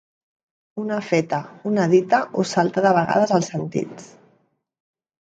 [0.83, 1.41] Una feta,
[1.73, 4.13] una dita, us salta de vegades als sentits.